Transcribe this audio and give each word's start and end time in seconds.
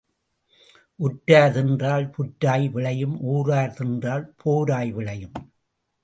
உற்றார் 0.99 1.51
தின்றால் 1.51 2.07
புற்றாய் 2.09 2.71
விளையும் 2.71 3.21
ஊரார் 3.21 3.75
தின்றால் 3.79 4.25
போராய் 4.37 4.91
விளையும். 4.91 5.33